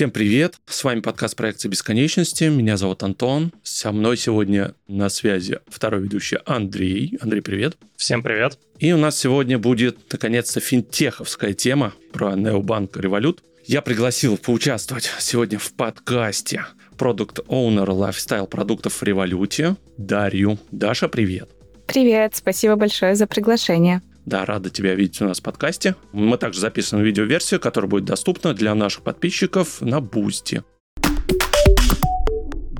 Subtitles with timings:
[0.00, 0.54] Всем привет!
[0.64, 2.44] С вами подкаст проекции бесконечности.
[2.44, 3.52] Меня зовут Антон.
[3.62, 7.18] Со мной сегодня на связи второй ведущий Андрей.
[7.20, 7.76] Андрей, привет.
[7.98, 8.58] Всем привет.
[8.78, 13.42] И у нас сегодня будет, наконец-то, финтеховская тема про необанк Revolut.
[13.66, 16.64] Я пригласил поучаствовать сегодня в подкасте
[16.96, 20.58] product owner lifestyle продуктов в Revolut'е Дарью.
[20.70, 21.50] Даша, привет.
[21.86, 24.00] Привет, спасибо большое за приглашение.
[24.26, 25.96] Да, рада тебя видеть у нас в подкасте.
[26.12, 30.62] Мы также записываем видеоверсию, которая будет доступна для наших подписчиков на Boosty.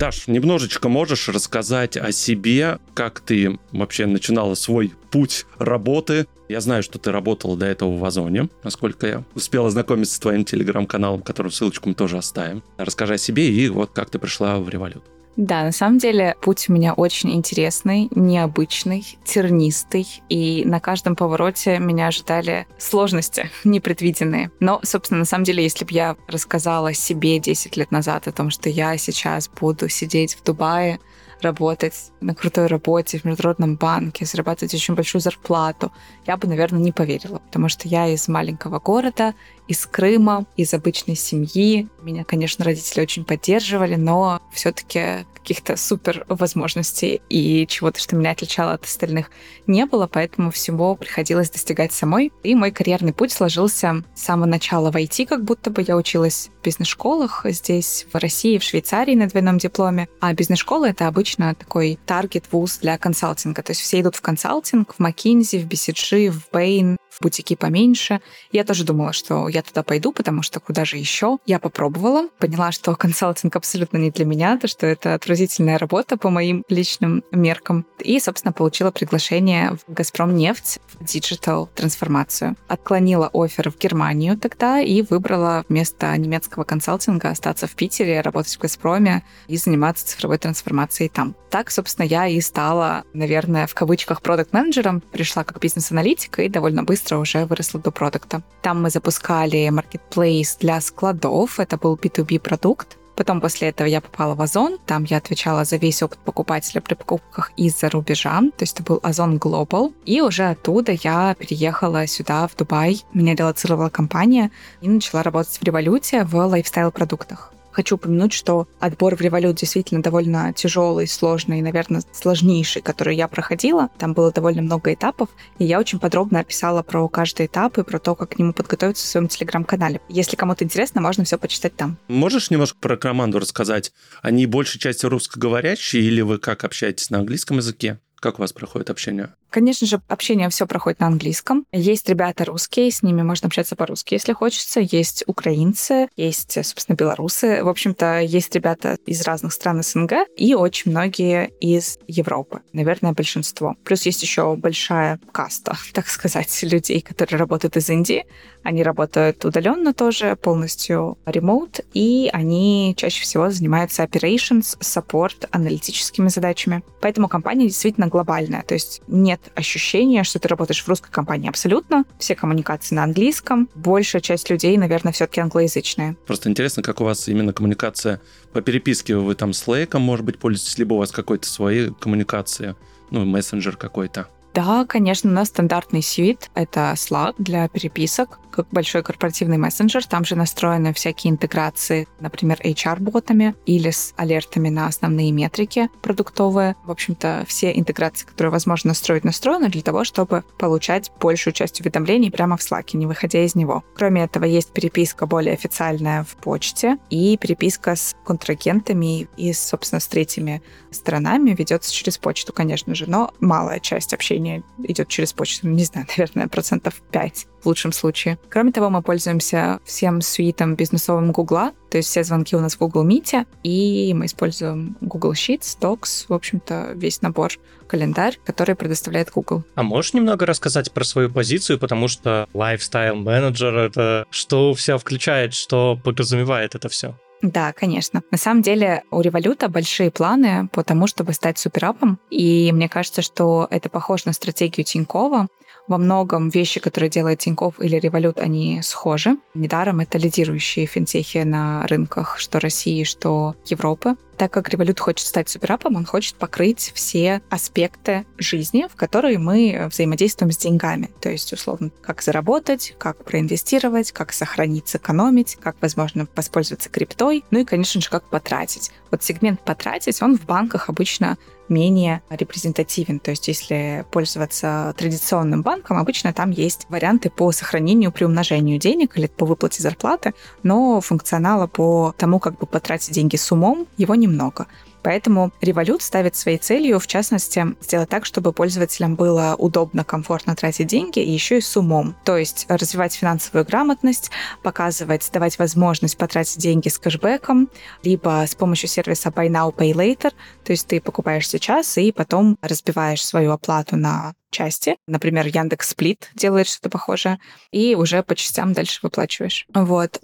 [0.00, 6.26] Даш, немножечко можешь рассказать о себе, как ты вообще начинала свой путь работы?
[6.48, 10.46] Я знаю, что ты работала до этого в Озоне, насколько я успел ознакомиться с твоим
[10.46, 12.62] телеграм-каналом, который ссылочку мы тоже оставим.
[12.78, 15.04] Расскажи о себе и вот как ты пришла в Револют.
[15.36, 21.78] Да, на самом деле путь у меня очень интересный, необычный, тернистый, и на каждом повороте
[21.78, 24.50] меня ожидали сложности непредвиденные.
[24.60, 28.50] Но, собственно, на самом деле, если бы я рассказала себе 10 лет назад о том,
[28.50, 30.98] что я сейчас буду сидеть в Дубае,
[31.42, 35.92] работать на крутой работе в международном банке, зарабатывать очень большую зарплату,
[36.26, 39.34] я бы, наверное, не поверила, потому что я из маленького города,
[39.70, 41.88] из Крыма, из обычной семьи.
[42.02, 48.72] Меня, конечно, родители очень поддерживали, но все-таки каких-то супер возможностей и чего-то, что меня отличало
[48.72, 49.30] от остальных,
[49.66, 52.32] не было, поэтому всего приходилось достигать самой.
[52.42, 56.50] И мой карьерный путь сложился с самого начала в IT, как будто бы я училась
[56.60, 60.08] в бизнес-школах здесь, в России, в Швейцарии на двойном дипломе.
[60.20, 63.62] А бизнес-школа— это обычно такой таргет-вуз для консалтинга.
[63.62, 68.20] То есть все идут в консалтинг, в McKinsey, в BCG, в Bain, бутики поменьше.
[68.50, 71.38] Я тоже думала, что я туда пойду, потому что куда же еще?
[71.46, 76.30] Я попробовала, поняла, что консалтинг абсолютно не для меня, то что это отвратительная работа по
[76.30, 77.86] моим личным меркам.
[77.98, 82.56] И, собственно, получила приглашение в «Газпром нефть» в digital трансформацию.
[82.68, 88.60] Отклонила offer в Германию тогда и выбрала вместо немецкого консалтинга остаться в Питере, работать в
[88.60, 91.34] «Газпроме» и заниматься цифровой трансформацией там.
[91.50, 97.09] Так, собственно, я и стала, наверное, в кавычках продукт-менеджером, пришла как бизнес-аналитика и довольно быстро
[97.10, 98.42] быстро уже выросла до продукта.
[98.62, 104.34] Там мы запускали маркетплейс для складов, это был B2B продукт, Потом после этого я попала
[104.34, 104.78] в Озон.
[104.86, 108.40] Там я отвечала за весь опыт покупателя при покупках из-за рубежа.
[108.56, 109.92] То есть это был Озон Global.
[110.06, 113.04] И уже оттуда я переехала сюда, в Дубай.
[113.12, 114.50] Меня релацировала компания
[114.80, 117.52] и начала работать в Революте в лайфстайл-продуктах.
[117.72, 123.90] Хочу упомянуть, что отбор в Револют действительно довольно тяжелый, сложный, наверное, сложнейший, который я проходила.
[123.98, 127.98] Там было довольно много этапов, и я очень подробно описала про каждый этап и про
[127.98, 130.00] то, как к нему подготовиться в своем телеграм-канале.
[130.08, 131.98] Если кому-то интересно, можно все почитать там.
[132.08, 133.92] Можешь немножко про команду рассказать?
[134.22, 137.98] Они большей частью русскоговорящие или вы как общаетесь на английском языке?
[138.16, 139.30] Как у вас проходит общение?
[139.50, 141.66] Конечно же, общение все проходит на английском.
[141.72, 144.80] Есть ребята русские, с ними можно общаться по-русски, если хочется.
[144.80, 147.62] Есть украинцы, есть, собственно, белорусы.
[147.64, 152.60] В общем-то, есть ребята из разных стран СНГ и очень многие из Европы.
[152.72, 153.74] Наверное, большинство.
[153.84, 158.26] Плюс есть еще большая каста, так сказать, людей, которые работают из Индии.
[158.62, 166.82] Они работают удаленно тоже, полностью ремоут, и они чаще всего занимаются operations, support, аналитическими задачами.
[167.00, 168.62] Поэтому компания действительно глобальная.
[168.62, 172.04] То есть нет нет ощущения, что ты работаешь в русской компании абсолютно.
[172.18, 173.68] Все коммуникации на английском.
[173.74, 176.16] Большая часть людей, наверное, все-таки англоязычные.
[176.26, 178.20] Просто интересно, как у вас именно коммуникация
[178.52, 179.16] по переписке.
[179.16, 182.74] Вы там Slack, может быть, пользуетесь, либо у вас какой-то свои коммуникации,
[183.10, 184.28] ну, мессенджер какой-то.
[184.54, 190.04] Да, конечно, у нас стандартный свит— это Slack для переписок, как большой корпоративный мессенджер.
[190.04, 196.74] Там же настроены всякие интеграции, например, HR-ботами или с алертами на основные метрики продуктовые.
[196.84, 202.30] В общем-то, все интеграции, которые возможно настроить, настроены для того, чтобы получать большую часть уведомлений
[202.30, 203.84] прямо в Slack, не выходя из него.
[203.94, 210.08] Кроме этого, есть переписка более официальная в почте и переписка с контрагентами и, собственно, с
[210.08, 210.60] третьими
[210.90, 215.84] сторонами ведется через почту, конечно же, но малая часть общения сообщение идет через почту, не
[215.84, 218.38] знаю, наверное, процентов 5 в лучшем случае.
[218.48, 222.78] Кроме того, мы пользуемся всем суитом бизнесовым Гугла, то есть все звонки у нас в
[222.78, 227.52] Google Meet, и мы используем Google Sheets, Docs, в общем-то, весь набор
[227.86, 229.64] календарь, который предоставляет Google.
[229.74, 235.54] А можешь немного рассказать про свою позицию, потому что lifestyle менеджер это что все включает,
[235.54, 237.16] что подразумевает это все?
[237.42, 238.22] Да, конечно.
[238.30, 243.22] На самом деле у Революта большие планы по тому, чтобы стать суперапом, и мне кажется,
[243.22, 245.48] что это похоже на стратегию Тинькова.
[245.88, 249.36] Во многом вещи, которые делает Тинькофф или Revolut, они схожи.
[249.54, 254.16] Недаром это лидирующие финтехи на рынках что России, что Европы.
[254.36, 259.88] Так как Revolut хочет стать суперапом, он хочет покрыть все аспекты жизни, в которые мы
[259.90, 261.10] взаимодействуем с деньгами.
[261.20, 267.58] То есть, условно, как заработать, как проинвестировать, как сохранить, сэкономить, как, возможно, воспользоваться криптой, ну
[267.58, 268.90] и, конечно же, как потратить.
[269.10, 271.36] Вот сегмент потратить, он в банках обычно
[271.70, 273.20] менее репрезентативен.
[273.20, 279.26] То есть если пользоваться традиционным банком, обычно там есть варианты по сохранению, приумножению денег или
[279.26, 284.66] по выплате зарплаты, но функционала по тому, как бы потратить деньги с умом, его немного.
[285.02, 290.86] Поэтому Revolut ставит своей целью, в частности, сделать так, чтобы пользователям было удобно, комфортно тратить
[290.86, 292.16] деньги и еще и с умом.
[292.24, 294.30] То есть развивать финансовую грамотность,
[294.62, 297.68] показывать, давать возможность потратить деньги с кэшбэком,
[298.02, 300.32] либо с помощью сервиса Buy Now, Pay Later.
[300.64, 304.96] То есть ты покупаешь сейчас и потом разбиваешь свою оплату на части.
[305.06, 307.38] Например, Яндекс Сплит делает что-то похожее,
[307.70, 309.66] и уже по частям дальше выплачиваешь.
[309.72, 310.20] Вот.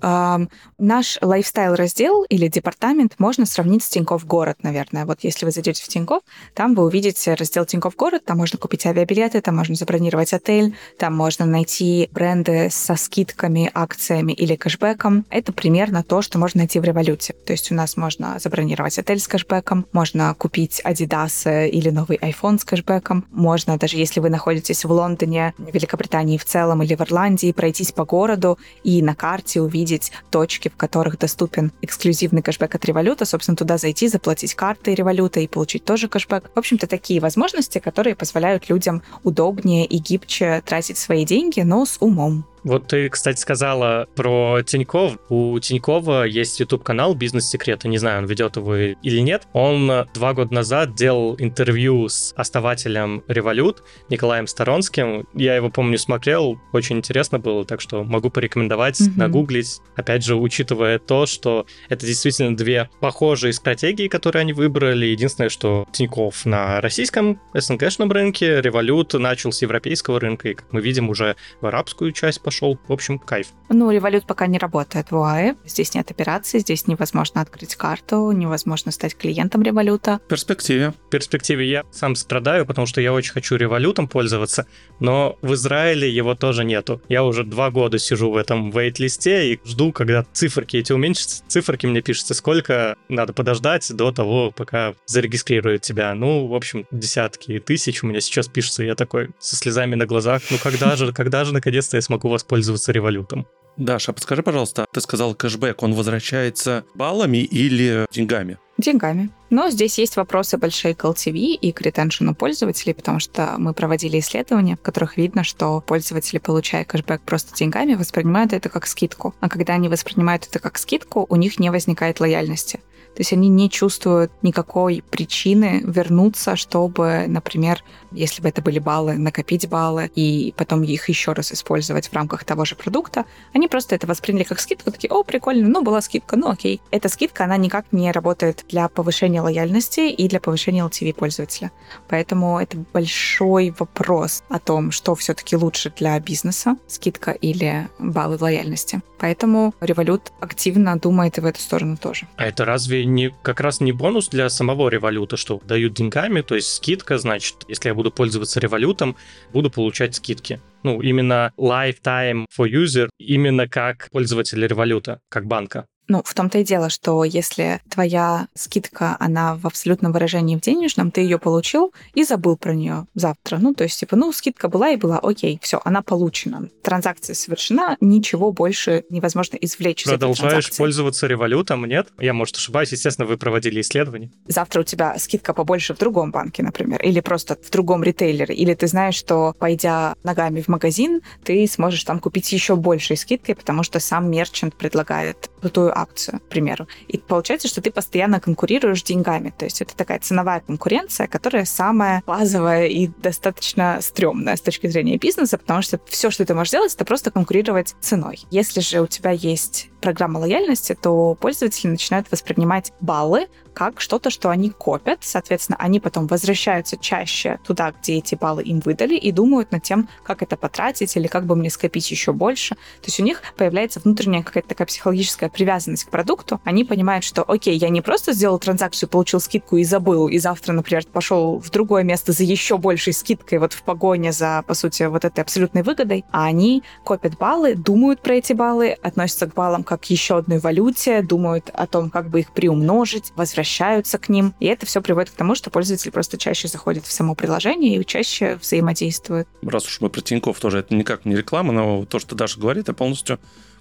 [0.79, 5.07] Наш лайфстайл-раздел или департамент можно сравнить с Тинькофф Город, наверное.
[5.07, 6.23] Вот если вы зайдете в Тинькофф,
[6.55, 11.15] там вы увидите раздел Тинькофф Город, там можно купить авиабилеты, там можно забронировать отель, там
[11.15, 15.25] можно найти бренды со скидками, акциями или кэшбэком.
[15.31, 17.33] Это примерно то, что можно найти в революте.
[17.33, 22.59] То есть у нас можно забронировать отель с кэшбэком, можно купить Adidas или новый iPhone
[22.59, 27.03] с кэшбэком, можно даже если если вы находитесь в Лондоне, Великобритании в целом или в
[27.03, 32.85] Ирландии, пройтись по городу и на карте увидеть точки, в которых доступен эксклюзивный кэшбэк от
[32.87, 36.51] Революта, собственно, туда зайти, заплатить картой Революта и получить тоже кэшбэк.
[36.55, 41.99] В общем-то, такие возможности, которые позволяют людям удобнее и гибче тратить свои деньги, но с
[42.01, 42.47] умом.
[42.67, 45.19] Вот ты, кстати, сказала про Тиньков.
[45.29, 47.87] У Тинькова есть YouTube-канал «Бизнес-секреты».
[47.87, 49.47] Не знаю, он ведет его или нет.
[49.53, 55.29] Он два года назад делал интервью с основателем Revolut Николаем Сторонским.
[55.33, 56.59] Я его, помню, смотрел.
[56.73, 59.17] Очень интересно было, так что могу порекомендовать, mm-hmm.
[59.17, 59.79] нагуглить.
[59.95, 65.07] Опять же, учитывая то, что это действительно две похожие стратегии, которые они выбрали.
[65.07, 70.81] Единственное, что Тиньков на российском СНГшном рынке, Revolut начал с европейского рынка, и, как мы
[70.81, 72.79] видим, уже в арабскую часть пошел пошел.
[72.89, 73.49] В общем, кайф.
[73.69, 75.55] Ну, револют пока не работает в УАЭ.
[75.65, 80.21] Здесь нет операций, здесь невозможно открыть карту, невозможно стать клиентом революта.
[80.25, 80.93] В перспективе.
[81.07, 84.67] В перспективе я сам страдаю, потому что я очень хочу револютом пользоваться,
[85.01, 87.03] но в Израиле его тоже нету.
[87.09, 91.43] Я уже два года сижу в этом вейт-листе и жду, когда циферки эти уменьшатся.
[91.49, 96.15] Циферки мне пишутся, сколько надо подождать до того, пока зарегистрируют тебя.
[96.15, 98.85] Ну, в общем, десятки тысяч у меня сейчас пишется.
[98.85, 100.43] Я такой со слезами на глазах.
[100.51, 103.47] Ну, когда же, когда же наконец-то я смогу вас воспользоваться револютом.
[103.77, 108.59] Даша, подскажи, пожалуйста, ты сказал кэшбэк, он возвращается баллами или деньгами?
[108.79, 109.29] Деньгами.
[109.51, 114.19] Но здесь есть вопросы большие к LTV и к ретеншену пользователей, потому что мы проводили
[114.19, 119.35] исследования, в которых видно, что пользователи, получая кэшбэк просто деньгами, воспринимают это как скидку.
[119.41, 122.81] А когда они воспринимают это как скидку, у них не возникает лояльности.
[123.17, 127.83] То есть они не чувствуют никакой причины вернуться, чтобы, например,
[128.13, 132.45] если бы это были баллы, накопить баллы и потом их еще раз использовать в рамках
[132.45, 133.25] того же продукта.
[133.55, 136.83] Они просто это восприняли как скидку, такие, о, прикольно, ну, была скидка, ну, окей.
[136.91, 141.73] Эта скидка, она никак не работает для повышения лояльности и для повышения LTV пользователя.
[142.09, 149.01] Поэтому это большой вопрос о том, что все-таки лучше для бизнеса, скидка или баллы лояльности.
[149.19, 152.27] Поэтому Revolut активно думает и в эту сторону тоже.
[152.37, 156.55] А это разве не как раз не бонус для самого революта, что дают деньгами, то
[156.55, 159.17] есть скидка, значит, если я буду пользоваться револютом,
[159.53, 160.61] буду получать скидки.
[160.83, 165.87] Ну, именно lifetime for user, именно как пользователь революта, как банка.
[166.09, 171.11] Ну, в том-то и дело, что если твоя скидка, она в абсолютном выражении в денежном,
[171.11, 173.59] ты ее получил и забыл про нее завтра.
[173.59, 176.69] Ну, то есть, типа, ну, скидка была и была, окей, все, она получена.
[176.83, 182.09] Транзакция совершена, ничего больше невозможно извлечь Продолжаешь пользоваться револютом, нет?
[182.19, 184.31] Я, может, ошибаюсь, естественно, вы проводили исследование.
[184.47, 188.75] Завтра у тебя скидка побольше в другом банке, например, или просто в другом ритейлере, или
[188.75, 193.83] ты знаешь, что, пойдя ногами в магазин, ты сможешь там купить еще большей скидкой, потому
[193.83, 196.87] что сам мерчант предлагает крутую акцию, к примеру.
[197.09, 199.53] И получается, что ты постоянно конкурируешь деньгами.
[199.57, 205.17] То есть это такая ценовая конкуренция, которая самая базовая и достаточно стрёмная с точки зрения
[205.17, 208.41] бизнеса, потому что все, что ты можешь делать, это просто конкурировать ценой.
[208.51, 214.49] Если же у тебя есть программа лояльности, то пользователи начинают воспринимать баллы как что-то, что
[214.49, 215.19] они копят.
[215.21, 220.09] Соответственно, они потом возвращаются чаще туда, где эти баллы им выдали, и думают над тем,
[220.23, 222.75] как это потратить или как бы мне скопить еще больше.
[222.75, 226.59] То есть у них появляется внутренняя какая-то такая психологическая привязанность к продукту.
[226.65, 230.73] Они понимают, что, окей, я не просто сделал транзакцию, получил скидку и забыл, и завтра,
[230.73, 235.03] например, пошел в другое место за еще большей скидкой, вот в погоне за, по сути,
[235.03, 239.85] вот этой абсолютной выгодой, а они копят баллы, думают про эти баллы, относятся к баллам
[239.85, 243.33] как к еще одной валюте, думают о том, как бы их приумножить,
[243.67, 244.55] возвращаются к ним.
[244.61, 248.07] И это все приводит к тому, что пользователь просто чаще заходит в само приложение и
[248.07, 249.49] чаще взаимодействует.
[249.63, 252.89] Раз уж мы про Тинькофф тоже, это никак не реклама, но то, что Даша говорит,
[252.89, 253.39] я полностью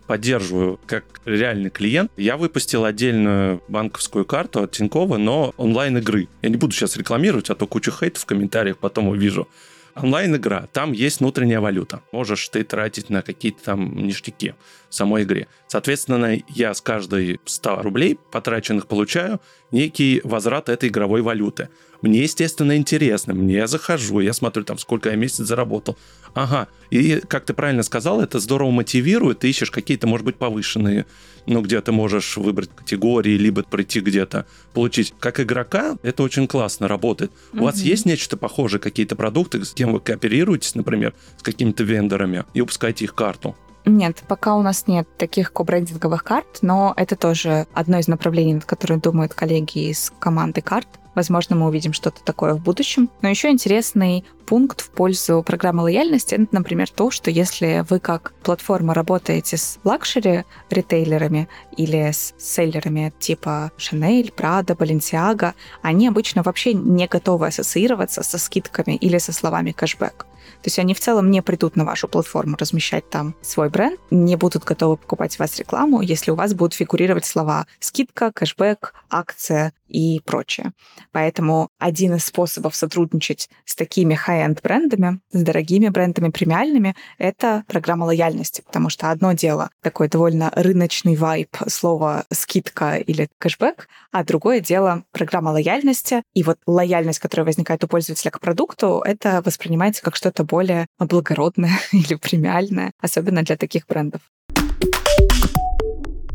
[0.07, 2.11] поддерживаю как реальный клиент.
[2.17, 6.27] Я выпустил отдельную банковскую карту от Тинькова, но онлайн-игры.
[6.41, 9.47] Я не буду сейчас рекламировать, а то кучу хейта в комментариях потом увижу
[9.95, 12.01] онлайн-игра, там есть внутренняя валюта.
[12.11, 14.53] Можешь ты тратить на какие-то там ништяки
[14.89, 15.47] в самой игре.
[15.67, 19.39] Соответственно, я с каждой 100 рублей потраченных получаю
[19.71, 21.69] некий возврат этой игровой валюты.
[22.01, 23.33] Мне, естественно, интересно.
[23.33, 25.97] Мне я захожу, я смотрю там, сколько я месяц заработал.
[26.35, 26.67] Ага.
[26.91, 29.39] И, как ты правильно сказал, это здорово мотивирует.
[29.39, 31.05] Ты ищешь какие-то, может быть, повышенные,
[31.47, 35.13] ну, где ты можешь выбрать категории, либо прийти где-то, получить.
[35.17, 37.31] Как игрока это очень классно работает.
[37.31, 37.59] Mm-hmm.
[37.59, 42.43] У вас есть нечто похожее, какие-то продукты, с кем вы кооперируетесь, например, с какими-то вендорами,
[42.53, 43.55] и выпускаете их карту?
[43.85, 48.65] Нет, пока у нас нет таких кобрендинговых карт, но это тоже одно из направлений, над
[48.65, 50.87] которым думают коллеги из команды карт.
[51.15, 53.09] Возможно, мы увидим что-то такое в будущем.
[53.21, 58.33] Но еще интересный пункт в пользу программы лояльности, это, например, то, что если вы как
[58.43, 66.73] платформа работаете с luxury ритейлерами или с селлерами типа Chanel, Prada, Balenciaga, они обычно вообще
[66.73, 70.27] не готовы ассоциироваться со скидками или со словами кэшбэк.
[70.61, 74.35] То есть они в целом не придут на вашу платформу размещать там свой бренд, не
[74.35, 79.73] будут готовы покупать у вас рекламу, если у вас будут фигурировать слова скидка, кэшбэк, акция
[79.87, 80.73] и прочее.
[81.11, 88.05] Поэтому один из способов сотрудничать с такими high-end брендами, с дорогими брендами премиальными, это программа
[88.05, 94.59] лояльности, потому что одно дело такой довольно рыночный вайб слова скидка или кэшбэк, а другое
[94.59, 96.23] дело программа лояльности.
[96.33, 101.79] И вот лояльность, которая возникает у пользователя к продукту, это воспринимается как что-то более благородное
[101.91, 104.21] или премиальное, особенно для таких брендов.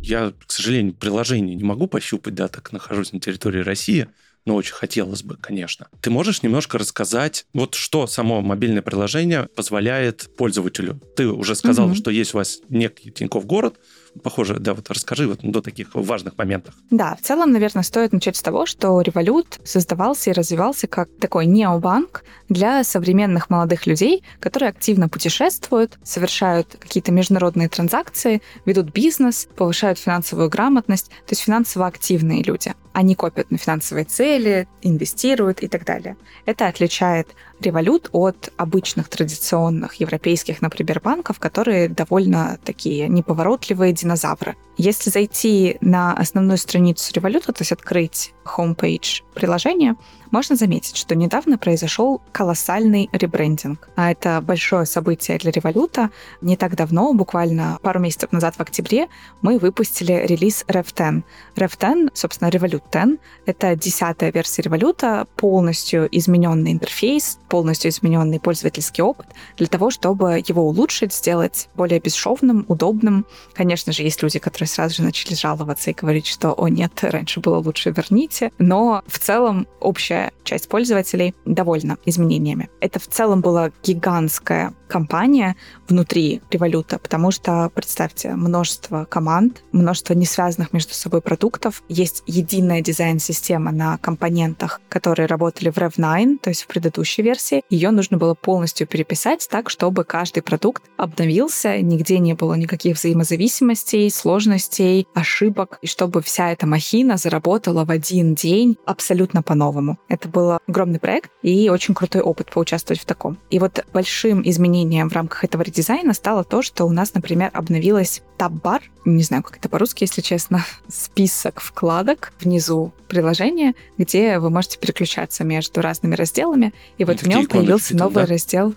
[0.03, 4.09] Я, к сожалению, приложение не могу пощупать, да, так нахожусь на территории России,
[4.47, 5.89] но очень хотелось бы, конечно.
[6.01, 11.01] Ты можешь немножко рассказать, вот что само мобильное приложение позволяет пользователю?
[11.17, 11.95] Ты уже сказал, mm-hmm.
[11.95, 13.77] что есть у вас некий Тинькофф город,
[14.23, 16.75] похоже, да, вот расскажи вот до таких важных моментов.
[16.91, 21.47] Да, в целом, наверное, стоит начать с того, что Revolut создавался и развивался как такой
[21.47, 29.99] необанк для современных молодых людей, которые активно путешествуют, совершают какие-то международные транзакции, ведут бизнес, повышают
[29.99, 32.75] финансовую грамотность, то есть финансово активные люди.
[32.93, 36.17] Они копят на финансовые цели, инвестируют и так далее.
[36.45, 37.29] Это отличает
[37.61, 44.57] Revolut от обычных традиционных европейских, например, банков, которые довольно такие неповоротливые динозавры.
[44.77, 49.97] Если зайти на основную страницу Revolut, то есть открыть homepage приложения,
[50.31, 53.89] можно заметить, что недавно произошел колоссальный ребрендинг.
[53.97, 56.09] А это большое событие для Revolut.
[56.41, 59.09] Не так давно, буквально пару месяцев назад в октябре,
[59.43, 61.25] мы выпустили релиз Rev10.
[61.57, 69.27] Rev10, собственно, Revolut 10, это десятая версия Revolut, полностью измененный интерфейс, полностью измененный пользовательский опыт
[69.59, 73.27] для того, чтобы его улучшить, сделать более бесшовным, удобным.
[73.53, 77.41] Конечно же, есть люди, которые сразу же начали жаловаться и говорить, что «О, нет, раньше
[77.41, 78.53] было лучше, верните».
[78.59, 82.71] Но в целом общая часть пользователей довольна изменениями.
[82.81, 85.57] Это в целом была гигантская компания
[85.89, 92.83] внутри революта, потому что, представьте, множество команд, множество не связанных между собой продуктов, есть единая
[92.83, 97.63] дизайн-система на компонентах, которые работали в Rev9, то есть в предыдущей версии.
[97.71, 104.11] Ее нужно было полностью переписать так, чтобы каждый продукт обновился, нигде не было никаких взаимозависимостей,
[104.11, 109.99] сложностей, ошибок, и чтобы вся эта махина заработала в один день абсолютно по-новому.
[110.09, 113.39] Это был огромный проект и очень крутой опыт поучаствовать в таком.
[113.51, 118.23] И вот большим изменением в рамках этого редизайна стало то, что у нас, например, обновилась
[118.37, 124.79] таб-бар, не знаю, как это по-русски, если честно, список вкладок внизу приложения, где вы можете
[124.79, 126.73] переключаться между разными разделами.
[126.99, 128.27] И вот и в нем появился новый да?
[128.27, 128.75] раздел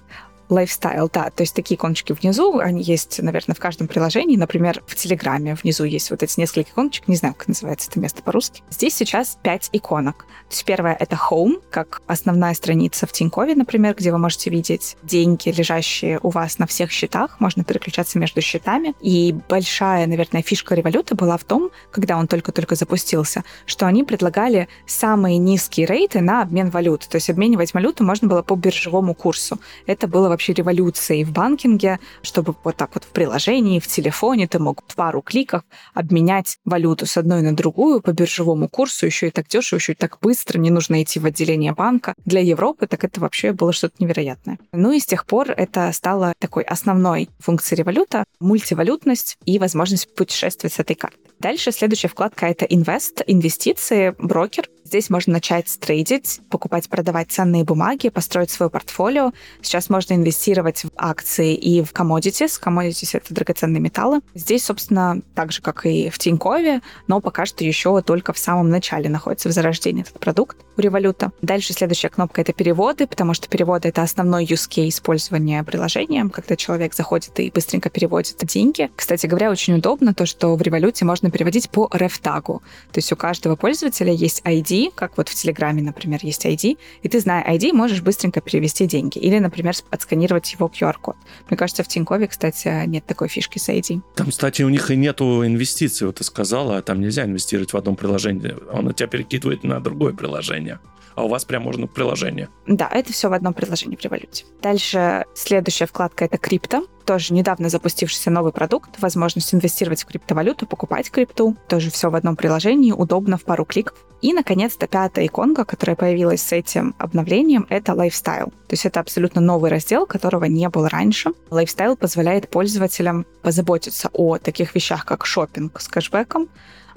[0.58, 4.96] Lifestyle, да, то есть такие иконочки внизу, они есть, наверное, в каждом приложении, например, в
[4.96, 8.64] Телеграме внизу есть вот эти несколько иконочек, не знаю, как называется это место по-русски.
[8.70, 10.26] Здесь сейчас пять иконок.
[10.50, 14.98] То есть первая— это Home, как основная страница в Тинькове, например, где вы можете видеть
[15.04, 18.94] деньги, лежащие у вас на всех счетах, можно переключаться между счетами.
[19.00, 24.68] И большая, наверное, фишка революта была в том, когда он только-только запустился, что они предлагали
[24.86, 27.08] самые низкие рейты на обмен валют.
[27.08, 29.60] То есть обменивать валюту можно было по биржевому курсу.
[29.86, 34.60] Это было вообще революцией в банкинге, чтобы вот так вот в приложении, в телефоне ты
[34.60, 39.32] мог в пару кликов обменять валюту с одной на другую по биржевому курсу, еще и
[39.32, 42.16] так дешево, еще и так быстро, не нужно идти в отделение банка.
[42.26, 44.60] Для Европы так это вообще было что-то невероятное.
[44.74, 50.74] Ну и с тех пор это стало такой основной функцией революта, мультивалютность и возможность путешествовать
[50.74, 51.20] с этой картой.
[51.40, 54.70] Дальше следующая вкладка— это инвест, инвестиции, брокер.
[54.94, 59.32] Здесь можно начать трейдить, покупать, продавать ценные бумаги, построить свое портфолио.
[59.64, 62.62] Сейчас можно инвестировать в акции и в commodities.
[62.64, 64.22] Commodities— это драгоценные металлы.
[64.36, 68.70] Здесь, собственно, так же, как и в Тинькове, но пока что еще только в самом
[68.70, 71.32] начале находится в зарождении этот продукт у Революта.
[71.42, 76.56] Дальше следующая кнопка— это переводы, потому что переводы— это основной use case использования приложения, когда
[76.56, 78.92] человек заходит и быстренько переводит деньги.
[78.96, 82.62] Кстати говоря, очень удобно то, что в Революте можно переводить по рефтагу.
[82.92, 87.10] То есть у каждого пользователя есть ID, как вот в Телеграме, например, есть ID, и
[87.10, 89.18] ты, зная ID, можешь быстренько перевести деньги.
[89.18, 91.16] Или, например, отсканировать его QR-код.
[91.50, 94.02] Мне кажется, в Тинькове, кстати, нет такой фишки с ID.
[94.16, 97.96] Там, кстати, у них и нету инвестиций, вот ты сказала, там нельзя инвестировать в одном
[97.96, 100.80] приложении, он тебя перекидывает на другое приложение
[101.16, 102.50] а у вас прям можно приложение.
[102.68, 104.46] Да, это все в одном приложении в Революте.
[104.62, 106.86] Дальше следующая вкладка— это крипто.
[107.06, 111.58] Тоже недавно запустившийся новый продукт, возможность инвестировать в криптовалюту, покупать крипту.
[111.68, 113.98] Тоже все в одном приложении, удобно в пару кликов.
[114.22, 118.52] И, наконец-то, пятая иконка, которая появилась с этим обновлением, это Lifestyle.
[118.68, 121.32] То есть это абсолютно новый раздел, которого не было раньше.
[121.50, 126.48] Lifestyle позволяет пользователям позаботиться о таких вещах, как шопинг с кэшбэком,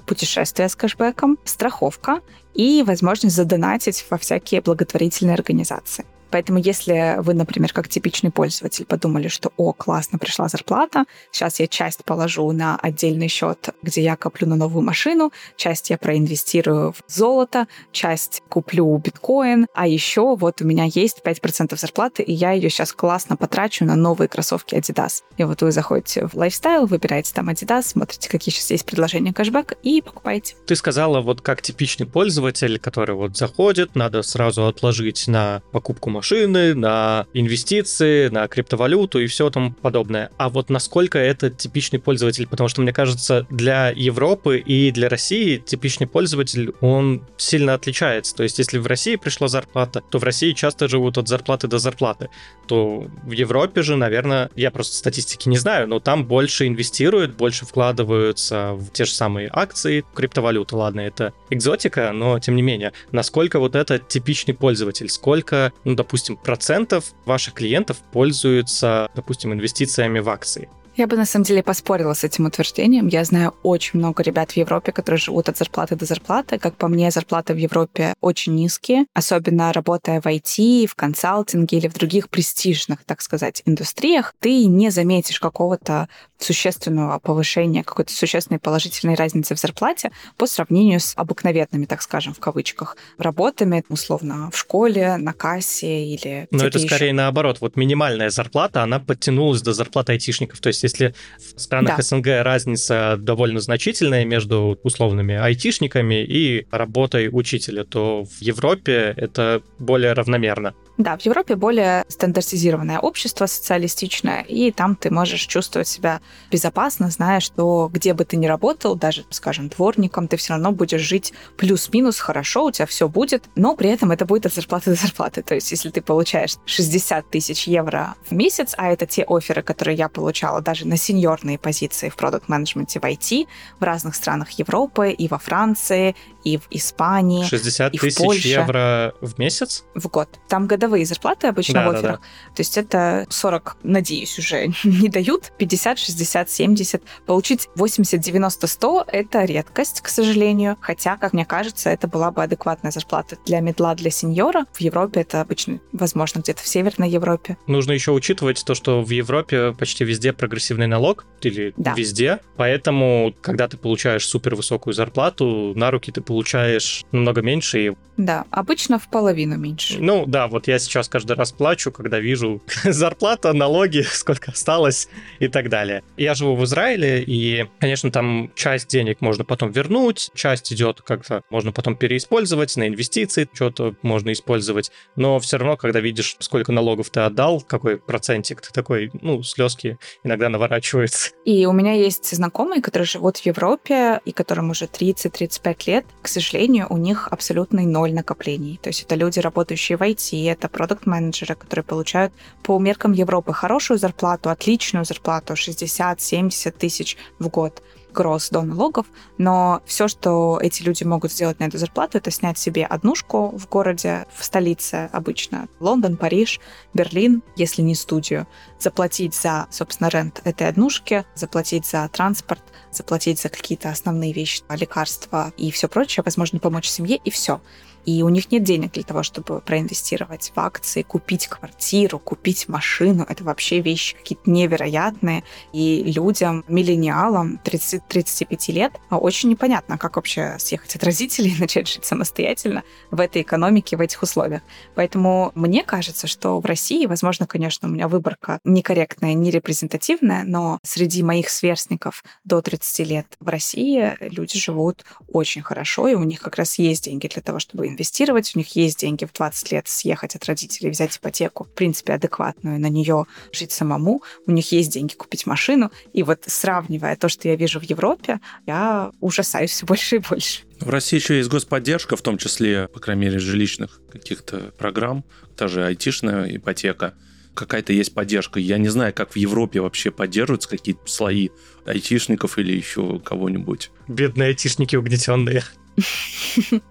[0.07, 2.21] путешествия с кэшбэком, страховка
[2.55, 6.05] и возможность задонатить во всякие благотворительные организации.
[6.31, 11.67] Поэтому если вы, например, как типичный пользователь подумали, что «О, классно, пришла зарплата, сейчас я
[11.67, 17.03] часть положу на отдельный счет, где я коплю на новую машину, часть я проинвестирую в
[17.07, 22.69] золото, часть куплю биткоин, а еще вот у меня есть 5% зарплаты, и я ее
[22.69, 25.23] сейчас классно потрачу на новые кроссовки Adidas».
[25.37, 29.77] И вот вы заходите в lifestyle, выбираете там Adidas, смотрите, какие сейчас есть предложения кэшбэк
[29.83, 30.55] и покупаете.
[30.65, 36.73] Ты сказала, вот как типичный пользователь, который вот заходит, надо сразу отложить на покупку машины,
[36.73, 40.31] на инвестиции, на криптовалюту и все тому подобное.
[40.37, 42.47] А вот насколько это типичный пользователь?
[42.47, 48.35] Потому что, мне кажется, для Европы и для России типичный пользователь, он сильно отличается.
[48.35, 51.79] То есть, если в России пришла зарплата, то в России часто живут от зарплаты до
[51.79, 52.29] зарплаты.
[52.67, 57.65] То в Европе же, наверное, я просто статистики не знаю, но там больше инвестируют, больше
[57.65, 60.75] вкладываются в те же самые акции, криптовалюты.
[60.75, 66.37] Ладно, это экзотика, но тем не менее, насколько вот это типичный пользователь, сколько, ну, допустим,
[66.37, 70.69] процентов ваших клиентов пользуются, допустим, инвестициями в акции.
[70.95, 73.07] Я бы на самом деле поспорила с этим утверждением.
[73.07, 76.57] Я знаю очень много ребят в Европе, которые живут от зарплаты до зарплаты.
[76.57, 81.87] Как по мне, зарплаты в Европе очень низкие, особенно работая в IT, в консалтинге или
[81.87, 84.33] в других престижных, так сказать, индустриях.
[84.39, 86.07] Ты не заметишь какого-то
[86.39, 92.39] существенного повышения, какой-то существенной положительной разницы в зарплате по сравнению с обыкновенными, так скажем, в
[92.39, 97.15] кавычках, работами, условно, в школе, на кассе или Но это скорее еще.
[97.15, 97.57] наоборот.
[97.61, 100.59] Вот минимальная зарплата, она подтянулась до зарплаты айтишников.
[100.59, 101.13] То есть если
[101.55, 102.03] в странах да.
[102.03, 110.13] СНГ разница довольно значительная между условными айтишниками и работой учителя, то в Европе это более
[110.13, 110.73] равномерно.
[110.97, 117.39] Да, в Европе более стандартизированное общество социалистичное, и там ты можешь чувствовать себя безопасно, зная,
[117.39, 122.19] что где бы ты ни работал, даже, скажем, дворником, ты все равно будешь жить плюс-минус
[122.19, 125.43] хорошо, у тебя все будет, но при этом это будет от зарплаты до зарплаты.
[125.43, 129.95] То есть, если ты получаешь 60 тысяч евро в месяц, а это те оферы, которые
[129.97, 133.47] я получала даже на сеньорные позиции в продукт-менеджменте в IT
[133.79, 138.47] в разных странах Европы, и во Франции, и в Испании, 60 и тысяч в Польше.
[138.47, 139.83] евро в месяц?
[139.95, 140.29] В год.
[140.47, 142.19] Там годовые зарплаты обычно да, в офферах.
[142.19, 142.55] Да, да.
[142.55, 145.51] То есть это 40, надеюсь, уже не дают.
[145.57, 147.03] 50, 60, 70.
[147.25, 150.77] Получить 80, 90, 100— это редкость, к сожалению.
[150.79, 154.65] Хотя, как мне кажется, это была бы адекватная зарплата для медла, для сеньора.
[154.71, 157.57] В Европе это обычно, возможно, где-то в Северной Европе.
[157.67, 161.93] Нужно еще учитывать то, что в Европе почти везде прогрессивный налог, или да.
[161.95, 162.39] везде.
[162.55, 167.95] Поэтому, когда ты получаешь супер высокую зарплату, на руки ты получаешь намного меньше.
[168.17, 169.97] Да, обычно в половину меньше.
[169.99, 175.09] Ну да, вот я сейчас каждый раз плачу, когда вижу зарплата, налоги, сколько осталось
[175.39, 176.03] и так далее.
[176.17, 181.43] Я живу в Израиле, и, конечно, там часть денег можно потом вернуть, часть идет как-то,
[181.49, 187.09] можно потом переиспользовать на инвестиции, что-то можно использовать, но все равно, когда видишь, сколько налогов
[187.09, 191.31] ты отдал, какой процентик, ты такой, ну, слезки иногда наворачиваются.
[191.45, 196.05] И у меня есть знакомые, которые живут в Европе, и которым уже 30-35 лет.
[196.21, 198.79] К сожалению, у них абсолютный ноль накоплений.
[198.81, 203.97] То есть это люди, работающие в IT, это продукт-менеджеры, которые получают по меркам Европы хорошую
[203.97, 207.81] зарплату, отличную зарплату, 60-70 тысяч в год
[208.17, 209.05] гроз до налогов,
[209.37, 213.69] но все, что эти люди могут сделать на эту зарплату, это снять себе однушку в
[213.69, 216.59] городе, в столице обычно, Лондон, Париж,
[216.95, 218.47] Берлин, если не студию,
[218.79, 225.53] заплатить за, собственно, рент этой однушки, заплатить за транспорт, заплатить за какие-то основные вещи, лекарства
[225.55, 227.61] и все прочее, возможно, помочь семье, и все
[228.07, 233.25] и у них нет денег для того, чтобы проинвестировать в акции, купить квартиру, купить машину.
[233.27, 235.43] Это вообще вещи какие-то невероятные.
[235.73, 242.05] И людям, миллениалам 30-35 лет, очень непонятно, как вообще съехать от родителей и начать жить
[242.05, 244.61] самостоятельно в этой экономике, в этих условиях.
[244.95, 250.79] Поэтому мне кажется, что в России, возможно, конечно, у меня выборка некорректная, не репрезентативная, но
[250.81, 256.39] среди моих сверстников до 30 лет в России люди живут очень хорошо, и у них
[256.39, 259.87] как раз есть деньги для того, чтобы инвестировать, у них есть деньги в 20 лет
[259.87, 264.91] съехать от родителей, взять ипотеку, в принципе, адекватную, на нее жить самому, у них есть
[264.91, 265.91] деньги купить машину.
[266.13, 270.61] И вот сравнивая то, что я вижу в Европе, я ужасаюсь все больше и больше.
[270.79, 275.67] В России еще есть господдержка, в том числе, по крайней мере, жилищных каких-то программ, та
[275.67, 277.15] же айтишная ипотека
[277.57, 278.59] какая-то есть поддержка.
[278.59, 281.49] Я не знаю, как в Европе вообще поддерживаются какие-то слои
[281.85, 283.89] айтишников или еще кого-нибудь.
[284.07, 285.63] Бедные айтишники угнетенные.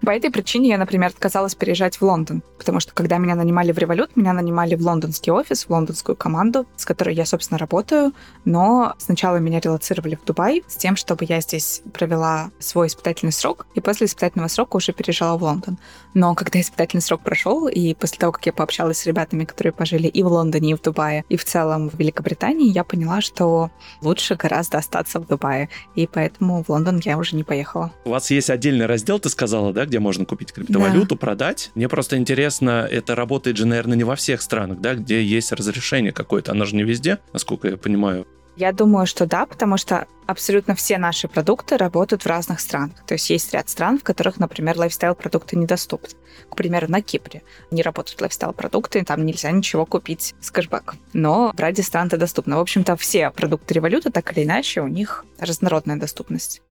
[0.01, 3.77] По этой причине я, например, отказалась переезжать в Лондон, потому что когда меня нанимали в
[3.77, 8.13] Револют, меня нанимали в лондонский офис, в лондонскую команду, с которой я, собственно, работаю,
[8.45, 13.65] но сначала меня релацировали в Дубай с тем, чтобы я здесь провела свой испытательный срок,
[13.75, 15.77] и после испытательного срока уже переезжала в Лондон.
[16.13, 20.07] Но когда испытательный срок прошел, и после того, как я пообщалась с ребятами, которые пожили
[20.07, 24.35] и в Лондоне, и в Дубае, и в целом в Великобритании, я поняла, что лучше
[24.35, 27.91] гораздо остаться в Дубае, и поэтому в Лондон я уже не поехала.
[28.05, 31.19] У вас есть отдельный раздел, ты сказала, да, где можно купить криптовалюту, да.
[31.19, 31.71] продать.
[31.75, 36.11] Мне просто интересно, это работает же, наверное, не во всех странах, да, где есть разрешение
[36.11, 36.51] какое-то.
[36.51, 38.25] Оно же не везде, насколько я понимаю.
[38.55, 43.05] Я думаю, что да, потому что абсолютно все наши продукты работают в разных странах.
[43.05, 46.09] То есть есть ряд стран, в которых, например, лайфстайл-продукты недоступны.
[46.49, 50.97] К примеру, на Кипре не работают лайфстайл-продукты, там нельзя ничего купить с кэшбэком.
[51.13, 52.57] Но в ряде стран это доступно.
[52.57, 56.63] В общем-то, все продукты революта, так или иначе, у них разнородная доступность.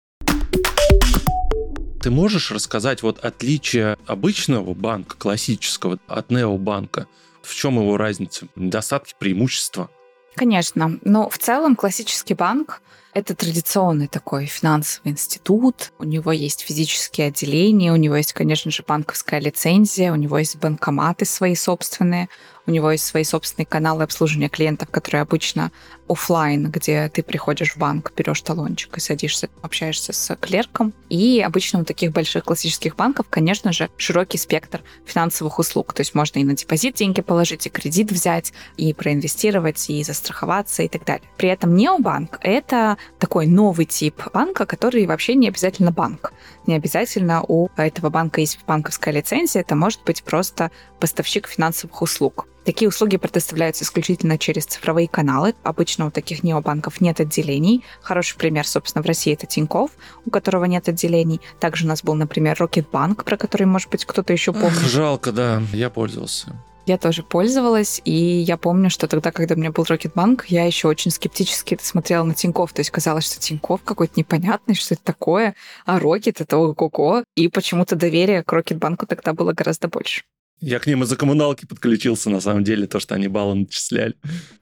[2.05, 7.07] Ты можешь рассказать вот отличие обычного банка, классического, от необанка?
[7.41, 8.47] В чем его разница?
[8.57, 9.89] Недостатки, преимущества?
[10.35, 10.99] Конечно.
[11.03, 12.83] Но в целом классический банк
[13.15, 15.93] это традиционный такой финансовый институт.
[15.99, 20.57] У него есть физические отделения, у него есть, конечно же, банковская лицензия, у него есть
[20.57, 22.29] банкоматы свои собственные,
[22.67, 25.71] у него есть свои собственные каналы обслуживания клиентов, которые обычно
[26.09, 30.93] офлайн, где ты приходишь в банк, берешь талончик и садишься, общаешься с клерком.
[31.09, 35.93] И обычно у таких больших классических банков, конечно же, широкий спектр финансовых услуг.
[35.93, 40.83] То есть можно и на депозит деньги положить, и кредит взять, и проинвестировать, и застраховаться,
[40.83, 41.29] и так далее.
[41.37, 46.33] При этом необанк— это такой новый тип банка, который вообще не обязательно банк.
[46.67, 52.47] Не обязательно у этого банка есть банковская лицензия, это может быть просто поставщик финансовых услуг.
[52.65, 55.55] Такие услуги предоставляются исключительно через цифровые каналы.
[55.63, 57.85] Обычно у таких необанков нет отделений.
[58.01, 59.91] Хороший пример, собственно, в России это Тиньков,
[60.25, 61.41] у которого нет отделений.
[61.61, 64.79] Также у нас был, например, Рокетбанк, про который, может быть, кто-то еще помнит.
[64.79, 66.57] Жалко, да, я пользовался.
[66.87, 70.87] Я тоже пользовалась, и я помню, что тогда, когда у меня был Рокетбанк, я еще
[70.87, 72.75] очень скептически смотрела на Тиньков.
[72.75, 75.55] То есть казалось, что Тиньков какой-то непонятный, что это такое,
[75.87, 77.25] а Рокет— это ого-го.
[77.37, 80.25] И почему-то доверие к Рокетбанку тогда было гораздо больше.
[80.67, 84.15] Я к ним из-за коммуналки подключился, на самом деле, то, что они баллы начисляли.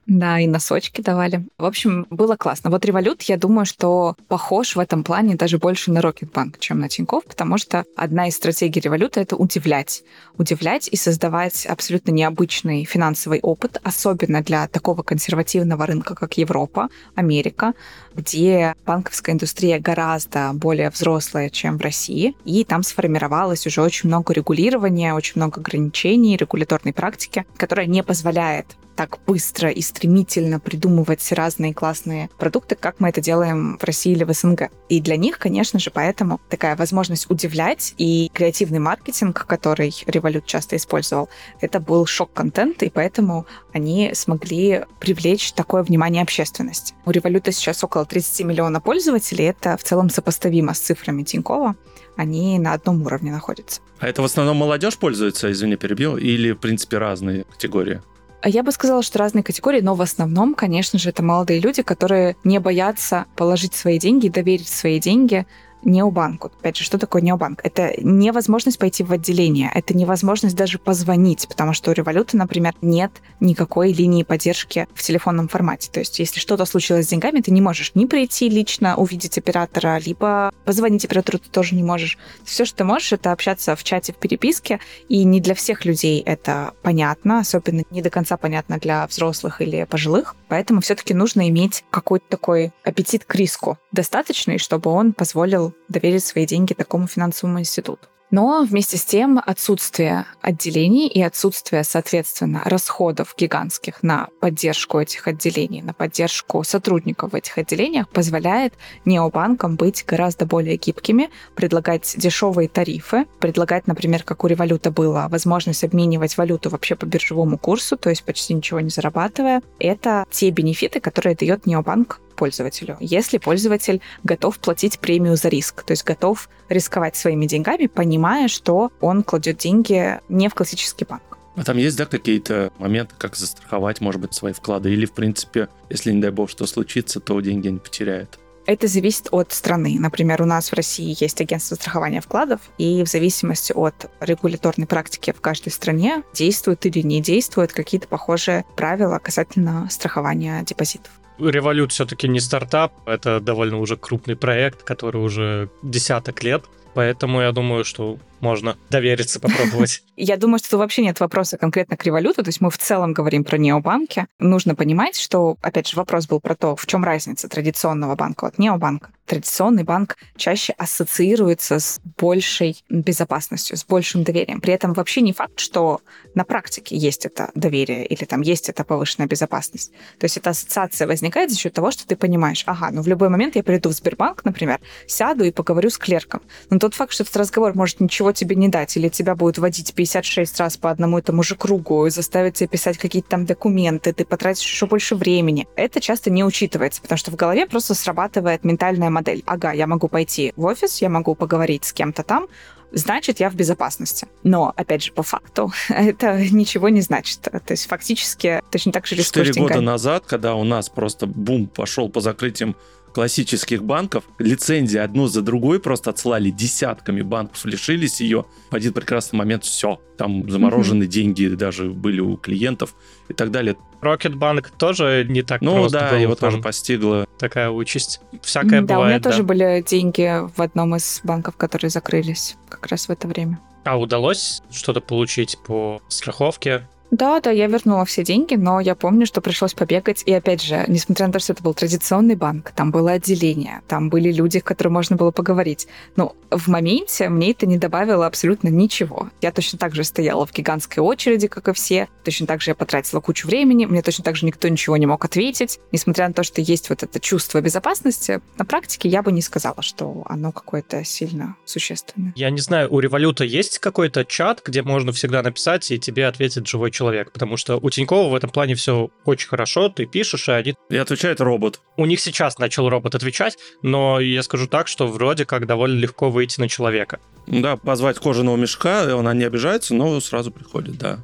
[0.05, 1.47] Да, и носочки давали.
[1.57, 2.69] В общем, было классно.
[2.69, 6.89] Вот Revolut, я думаю, что похож в этом плане даже больше на Рокетбанк, чем на
[6.89, 10.03] Тинькофф, потому что одна из стратегий Революта— это удивлять.
[10.37, 17.73] Удивлять и создавать абсолютно необычный финансовый опыт, особенно для такого консервативного рынка, как Европа, Америка,
[18.13, 24.33] где банковская индустрия гораздо более взрослая, чем в России, и там сформировалось уже очень много
[24.33, 25.92] регулирования, очень много ограничений,
[26.37, 33.09] регуляторной практики, которая не позволяет так быстро и стремительно придумывать разные классные продукты, как мы
[33.09, 34.69] это делаем в России или в СНГ.
[34.89, 40.75] И для них, конечно же, поэтому такая возможность удивлять и креативный маркетинг, который Revolut часто
[40.75, 41.29] использовал,
[41.61, 46.93] это был шок-контент, и поэтому они смогли привлечь такое внимание общественности.
[47.05, 51.75] У Revolut сейчас около 30 миллионов пользователей, это в целом сопоставимо с цифрами Тинькова
[52.15, 53.81] они на одном уровне находятся.
[53.99, 58.01] А это в основном молодежь пользуется, извини, перебил, или, в принципе, разные категории?
[58.43, 61.81] А я бы сказала, что разные категории, но в основном, конечно же, это молодые люди,
[61.81, 65.47] которые не боятся положить свои деньги, доверить свои деньги
[65.85, 66.51] необанку.
[66.59, 67.59] Опять же, что такое необанк?
[67.63, 73.11] Это невозможность пойти в отделение, это невозможность даже позвонить, потому что у Революта, например, нет
[73.39, 75.89] никакой линии поддержки в телефонном формате.
[75.91, 79.99] То есть, если что-то случилось с деньгами, ты не можешь ни прийти лично увидеть оператора,
[79.99, 82.17] либо позвонить оператору ты тоже не можешь.
[82.43, 86.21] Все, что ты можешь, это общаться в чате, в переписке, и не для всех людей
[86.21, 90.35] это понятно, особенно не до конца понятно для взрослых или пожилых.
[90.47, 96.45] Поэтому все-таки нужно иметь какой-то такой аппетит к риску достаточный, чтобы он позволил доверить свои
[96.45, 98.07] деньги такому финансовому институту.
[98.33, 105.83] Но вместе с тем отсутствие отделений и отсутствие, соответственно, расходов гигантских на поддержку этих отделений,
[105.83, 108.73] на поддержку сотрудников в этих отделениях позволяет
[109.05, 115.83] необанкам быть гораздо более гибкими, предлагать дешевые тарифы, предлагать, например, как у революта было, возможность
[115.83, 119.61] обменивать валюту вообще по биржевому курсу, то есть почти ничего не зарабатывая.
[119.77, 125.91] Это те бенефиты, которые дает необанк пользователю, если пользователь готов платить премию за риск, то
[125.91, 131.37] есть готов рисковать своими деньгами, понимая, что он кладет деньги не в классический банк.
[131.55, 134.91] А там есть, да, какие-то моменты, как застраховать, может быть, свои вклады?
[134.91, 138.39] Или, в принципе, если, не дай бог, что случится, то деньги они потеряют?
[138.65, 139.95] Это зависит от страны.
[139.97, 145.31] Например, у нас в России есть агентство страхования вкладов, и в зависимости от регуляторной практики
[145.31, 151.11] в каждой стране действуют или не действуют какие-то похожие правила касательно страхования депозитов.
[151.39, 156.63] Револют все-таки не стартап, это довольно уже крупный проект, который уже десяток лет.
[156.93, 160.03] Поэтому я думаю, что можно довериться, попробовать.
[160.15, 162.43] Я думаю, что вообще нет вопроса конкретно к революту.
[162.43, 164.27] То есть мы в целом говорим про необанки.
[164.37, 168.59] Нужно понимать, что, опять же, вопрос был про то, в чем разница традиционного банка от
[168.59, 169.09] необанка.
[169.25, 174.59] Традиционный банк чаще ассоциируется с большей безопасностью, с большим доверием.
[174.59, 176.01] При этом вообще не факт, что
[176.35, 179.91] на практике есть это доверие или там есть эта повышенная безопасность.
[180.19, 183.29] То есть эта ассоциация возникает за счет того, что ты понимаешь, ага, ну в любой
[183.29, 186.41] момент я приду в Сбербанк, например, сяду и поговорю с клерком.
[186.69, 189.93] Но тот факт, что этот разговор может ничего тебе не дать, или тебя будут водить
[189.93, 194.11] 56 раз по одному и тому же кругу, и заставить тебя писать какие-то там документы,
[194.11, 195.67] ты потратишь еще больше времени.
[195.75, 199.43] Это часто не учитывается, потому что в голове просто срабатывает ментальная модель.
[199.45, 202.47] Ага, я могу пойти в офис, я могу поговорить с кем-то там,
[202.93, 204.27] значит, я в безопасности.
[204.43, 207.41] Но, опять же, по факту, это ничего не значит.
[207.41, 211.67] То есть, фактически, точно так же рискуешь Четыре года назад, когда у нас просто бум
[211.67, 212.75] пошел по закрытиям
[213.13, 214.23] классических банков.
[214.39, 218.45] Лицензии одну за другой просто отсылали десятками банков, лишились ее.
[218.71, 220.01] В один прекрасный момент все.
[220.17, 221.07] Там заморожены mm-hmm.
[221.07, 222.95] деньги даже были у клиентов
[223.29, 223.77] и так далее.
[224.01, 227.25] Рокетбанк тоже не так ну, просто да, был, его тоже постигла.
[227.39, 228.19] Такая участь.
[228.41, 228.99] Всякое да, бывает.
[228.99, 229.29] у меня да.
[229.29, 233.59] тоже были деньги в одном из банков, которые закрылись как раз в это время.
[233.85, 236.87] А удалось что-то получить по страховке?
[237.13, 240.23] Да, да, я вернула все деньги, но я помню, что пришлось побегать.
[240.25, 244.09] И опять же, несмотря на то, что это был традиционный банк, там было отделение, там
[244.09, 245.87] были люди, с которыми можно было поговорить.
[246.15, 249.29] Но в моменте мне это не добавило абсолютно ничего.
[249.41, 252.07] Я точно так же стояла в гигантской очереди, как и все.
[252.23, 253.85] Точно так же я потратила кучу времени.
[253.85, 255.79] Мне точно так же никто ничего не мог ответить.
[255.91, 259.83] Несмотря на то, что есть вот это чувство безопасности, на практике я бы не сказала,
[259.83, 262.33] что оно какое-то сильно существенное.
[262.35, 266.65] Я не знаю, у Революта есть какой-то чат, где можно всегда написать, и тебе ответит
[266.65, 267.02] живой человек?
[267.03, 270.75] Человек, потому что у Тинькова в этом плане все очень хорошо, ты пишешь, и они...
[270.89, 271.81] И отвечает робот.
[271.97, 276.29] У них сейчас начал робот отвечать, но я скажу так, что вроде как довольно легко
[276.29, 277.19] выйти на человека.
[277.47, 281.19] Да, позвать кожаного мешка, он не обижается, но сразу приходит, да.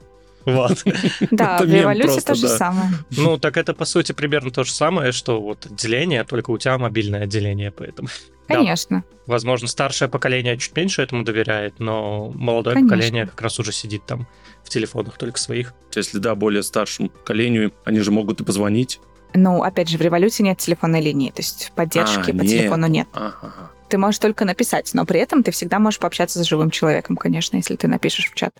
[0.46, 0.84] Вот.
[1.32, 2.90] Да, в революции то же самое.
[3.12, 6.78] Ну, так это, по сути, примерно то же самое, что вот отделение, только у тебя
[6.78, 8.10] мобильное отделение, поэтому...
[8.58, 9.04] Конечно.
[9.10, 9.18] Да.
[9.26, 12.96] Возможно, старшее поколение чуть меньше этому доверяет, но молодое Конечно.
[12.96, 14.28] поколение как раз уже сидит там
[14.64, 15.74] в телефонах только своих.
[15.96, 19.00] Если да, более старшему поколению, они же могут и позвонить.
[19.34, 22.48] Ну, опять же, в революции нет телефонной линии, то есть поддержки а, по нет.
[22.48, 23.08] телефону нет.
[23.14, 23.72] Ага.
[23.88, 27.58] Ты можешь только написать, но при этом ты всегда можешь пообщаться с живым человеком, конечно,
[27.58, 28.54] если ты напишешь в чат.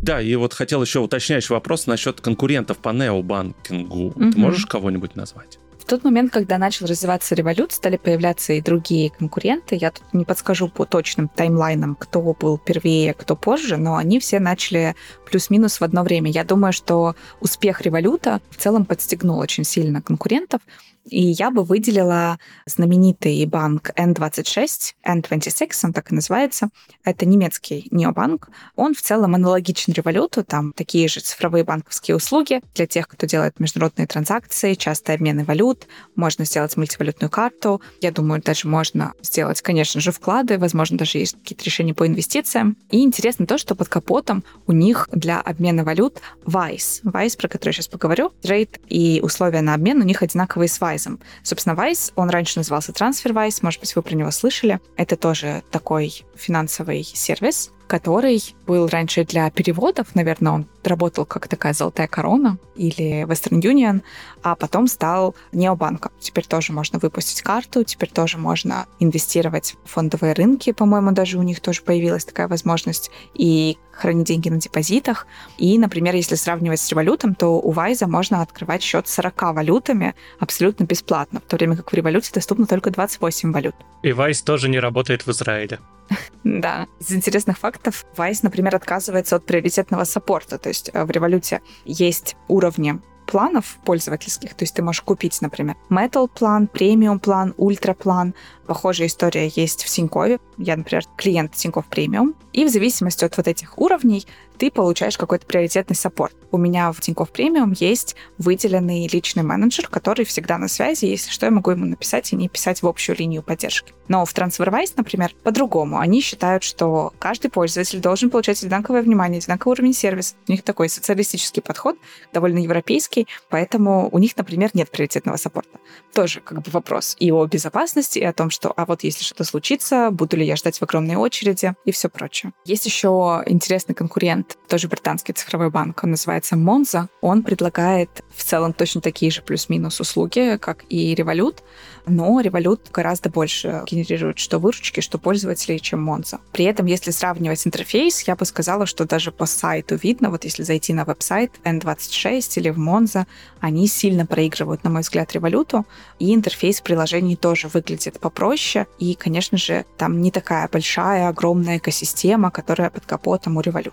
[0.00, 4.08] Да, и вот хотел еще уточняющий вопрос насчет конкурентов по необанкингу.
[4.08, 4.32] Угу.
[4.32, 5.58] Ты можешь кого-нибудь назвать?
[5.82, 9.74] В тот момент, когда начал развиваться револют, стали появляться и другие конкуренты.
[9.74, 14.38] Я тут не подскажу по точным таймлайнам, кто был первее, кто позже, но они все
[14.38, 14.94] начали
[15.28, 16.30] плюс-минус в одно время.
[16.30, 20.60] Я думаю, что успех революта в целом подстегнул очень сильно конкурентов,
[21.04, 26.68] и я бы выделила знаменитый банк N26, N26, он так и называется.
[27.04, 28.48] Это немецкий необанк.
[28.76, 33.58] Он в целом аналогичен революту, там такие же цифровые банковские услуги для тех, кто делает
[33.58, 37.80] международные транзакции, частые обмены валют, можно сделать мультивалютную карту.
[38.00, 42.76] Я думаю, даже можно сделать, конечно же, вклады, возможно, даже есть какие-то решения по инвестициям.
[42.90, 47.02] И интересно то, что под капотом у них для обмена валют Vice.
[47.02, 50.80] Vice, про который я сейчас поговорю, трейд и условия на обмен у них одинаковые с
[50.80, 50.91] Vice.
[50.92, 51.20] Вайсом.
[51.42, 54.78] Собственно, Вайс, он раньше назывался TransferWise, может быть, вы про него слышали.
[54.96, 61.72] Это тоже такой финансовый сервис, который был раньше для переводов, наверное, он работал как такая
[61.72, 64.02] золотая корона или Western Union,
[64.42, 66.12] а потом стал необанком.
[66.18, 71.42] Теперь тоже можно выпустить карту, теперь тоже можно инвестировать в фондовые рынки, по-моему, даже у
[71.42, 75.26] них тоже появилась такая возможность, и хранить деньги на депозитах.
[75.58, 80.14] И, например, если сравнивать с револютом, то у Вайза можно открывать счет с 40 валютами
[80.40, 83.74] абсолютно бесплатно, в то время как в революте доступно только 28 валют.
[84.02, 85.78] И Вайз тоже не работает в Израиле.
[86.44, 86.88] Да.
[86.98, 87.71] Из интересных фактов,
[88.16, 90.58] Вайс, например, отказывается от приоритетного саппорта.
[90.58, 94.54] То есть э, в революте есть уровни планов пользовательских.
[94.54, 98.34] То есть ты можешь купить, например, Metal план, премиум план, ультра план.
[98.66, 100.38] Похожая история есть в Тинькове.
[100.58, 102.34] Я, например, клиент Тинькофф премиум.
[102.52, 104.26] И в зависимости от вот этих уровней
[104.62, 106.36] ты получаешь какой-то приоритетный саппорт.
[106.52, 111.06] У меня в Тинькофф премиум есть выделенный личный менеджер, который всегда на связи.
[111.06, 113.92] Если что, я могу ему написать и не писать в общую линию поддержки.
[114.06, 115.98] Но в TransferWise, например, по-другому.
[115.98, 120.36] Они считают, что каждый пользователь должен получать одинаковое внимание, одинаковый уровень сервиса.
[120.46, 121.96] У них такой социалистический подход,
[122.32, 125.78] довольно европейский, поэтому у них, например, нет приоритетного саппорта.
[126.12, 129.44] Тоже как бы вопрос и о безопасности, и о том, что, а вот если что-то
[129.44, 132.52] случится, буду ли я ждать в огромной очереди и все прочее.
[132.64, 137.08] Есть еще интересный конкурент, тоже британский цифровой банк, он называется Monza.
[137.20, 141.58] Он предлагает в целом точно такие же плюс-минус услуги, как и Revolut,
[142.06, 146.40] но Revolut гораздо больше генерирует что выручки, что пользователей, чем Monza.
[146.52, 150.62] При этом, если сравнивать интерфейс, я бы сказала, что даже по сайту видно, вот если
[150.62, 153.26] зайти на веб-сайт N26 или в Monza,
[153.60, 155.84] они сильно проигрывают, на мой взгляд, Revolut,
[156.18, 162.50] и интерфейс приложений тоже выглядит попроще, и, конечно же, там не такая большая, огромная экосистема,
[162.50, 163.92] которая под капотом у Revolut.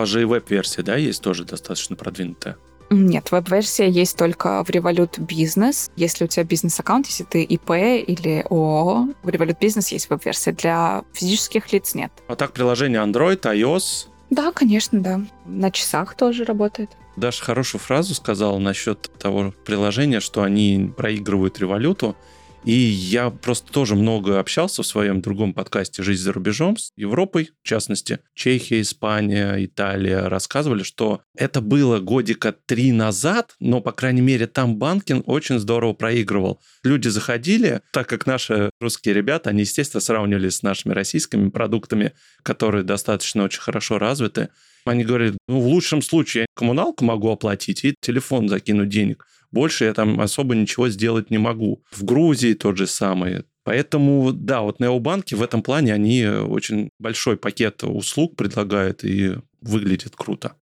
[0.00, 2.56] Вас же и веб-версия, да, есть тоже достаточно продвинутая?
[2.88, 5.90] Нет, веб-версия есть только в Revolut Business.
[5.94, 10.52] Если у тебя бизнес-аккаунт, если ты ИП или ООО, в Revolut Business есть веб-версия.
[10.52, 12.10] Для физических лиц нет.
[12.28, 14.06] А так приложение Android, iOS?
[14.30, 15.20] Да, конечно, да.
[15.44, 16.88] На часах тоже работает.
[17.16, 22.16] Даша хорошую фразу сказала насчет того приложения, что они проигрывают революту.
[22.64, 27.50] И я просто тоже много общался в своем другом подкасте «Жизнь за рубежом» с Европой,
[27.62, 34.20] в частности, Чехия, Испания, Италия, рассказывали, что это было годика три назад, но, по крайней
[34.20, 36.60] мере, там Банкин очень здорово проигрывал.
[36.84, 42.84] Люди заходили, так как наши русские ребята, они, естественно, сравнивались с нашими российскими продуктами, которые
[42.84, 44.50] достаточно очень хорошо развиты.
[44.84, 49.26] Они говорят, ну, в лучшем случае я коммуналку могу оплатить и телефон закинуть денег.
[49.52, 51.82] Больше я там особо ничего сделать не могу.
[51.90, 53.44] В Грузии тот же самый.
[53.64, 60.14] Поэтому, да, вот необанки в этом плане, они очень большой пакет услуг предлагают и выглядит
[60.16, 60.54] круто.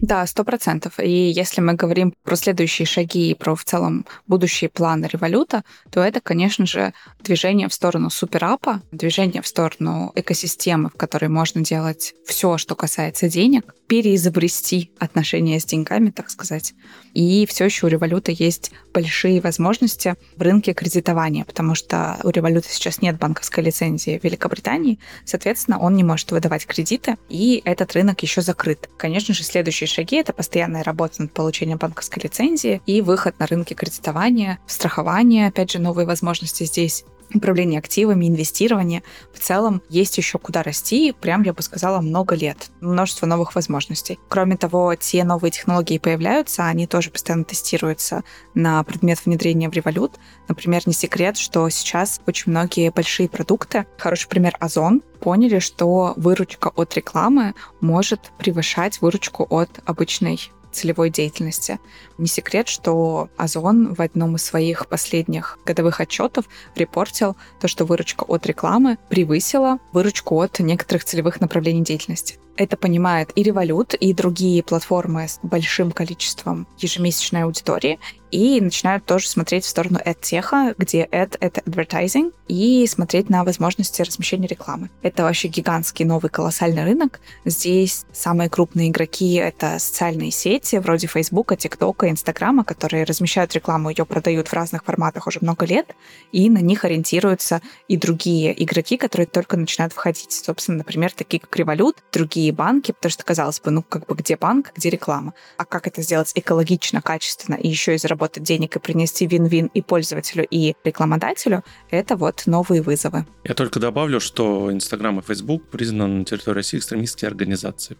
[0.00, 0.98] Да, сто процентов.
[0.98, 6.00] И если мы говорим про следующие шаги и про в целом будущие планы революта, то
[6.00, 12.14] это, конечно же, движение в сторону суперапа, движение в сторону экосистемы, в которой можно делать
[12.24, 16.74] все, что касается денег, переизобрести отношения с деньгами, так сказать.
[17.12, 22.68] И все еще у революта есть большие возможности в рынке кредитования, потому что у революта
[22.70, 28.22] сейчас нет банковской лицензии в Великобритании, соответственно, он не может выдавать кредиты, и этот рынок
[28.22, 28.88] еще закрыт.
[28.96, 33.74] Конечно же, следующий шаги— это постоянная работа над получением банковской лицензии и выход на рынки
[33.74, 39.02] кредитования, страхования, опять же, новые возможности здесь управление активами, инвестирование.
[39.32, 42.70] В целом есть еще куда расти, прям, я бы сказала, много лет.
[42.80, 44.18] Множество новых возможностей.
[44.28, 50.18] Кроме того, те новые технологии появляются, они тоже постоянно тестируются на предмет внедрения в револют.
[50.48, 56.68] Например, не секрет, что сейчас очень многие большие продукты, хороший пример Озон, поняли, что выручка
[56.68, 61.78] от рекламы может превышать выручку от обычной целевой деятельности.
[62.18, 68.24] Не секрет, что Озон в одном из своих последних годовых отчетов репортил то, что выручка
[68.24, 72.38] от рекламы превысила выручку от некоторых целевых направлений деятельности.
[72.60, 77.98] Это понимает и Revolut, и другие платформы с большим количеством ежемесячной аудитории,
[78.30, 84.02] и начинают тоже смотреть в сторону ad где ad— это advertising, и смотреть на возможности
[84.02, 84.90] размещения рекламы.
[85.02, 87.20] Это вообще гигантский новый колоссальный рынок.
[87.44, 94.04] Здесь самые крупные игроки— это социальные сети вроде Facebook, TikTok, Instagram, которые размещают рекламу, ее
[94.04, 95.94] продают в разных форматах уже много лет,
[96.32, 100.32] и на них ориентируются и другие игроки, которые только начинают входить.
[100.32, 104.36] Собственно, например, такие как Revolut, другие банки, потому что, казалось бы, ну как бы где
[104.36, 105.34] банк, где реклама.
[105.56, 109.82] А как это сделать экологично, качественно и еще и заработать денег и принести вин-вин и
[109.82, 113.26] пользователю, и рекламодателю, это вот новые вызовы.
[113.44, 117.96] Я только добавлю, что Инстаграм и Фейсбук признаны на территории России экстремистские организации.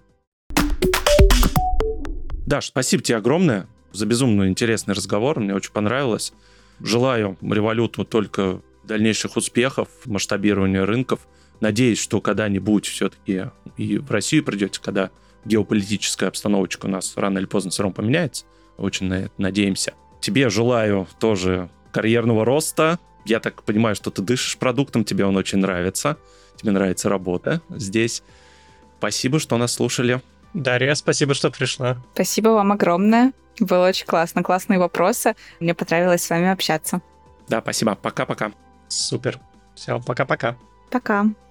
[2.47, 5.41] Даш, спасибо тебе огромное за безумно интересный разговор.
[5.41, 6.33] Мне очень понравилось.
[6.81, 11.20] Желаю революту только дальнейших успехов, масштабирования рынков.
[11.61, 15.11] Надеюсь, что когда-нибудь все-таки и в Россию придете, когда
[15.45, 18.45] геополитическая обстановочка у нас рано или поздно все равно поменяется.
[18.77, 19.95] Очень на это надеемся.
[20.21, 22.99] Тебе желаю тоже карьерного роста.
[23.25, 26.17] Я так понимаю, что ты дышишь продуктом, тебе он очень нравится.
[26.57, 28.23] Тебе нравится работа здесь.
[28.99, 30.23] Спасибо, что нас слушали.
[30.53, 31.99] Дарья, спасибо, что пришла.
[32.15, 33.33] Спасибо вам огромное.
[33.59, 34.43] Было очень классно.
[34.43, 35.37] Классные вопросы.
[35.59, 37.03] Мне понравилось с вами общаться.
[37.49, 37.95] Да, спасибо.
[37.95, 38.53] Пока-пока.
[38.89, 39.39] Супер.
[39.75, 40.57] Все, пока-пока.
[40.91, 41.23] Пока.
[41.23, 41.29] -пока.
[41.29, 41.50] пока.